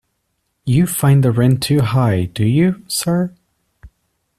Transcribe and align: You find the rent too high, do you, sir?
You 0.65 0.87
find 0.87 1.21
the 1.23 1.31
rent 1.31 1.61
too 1.61 1.81
high, 1.81 2.23
do 2.23 2.43
you, 2.43 2.83
sir? 2.87 3.35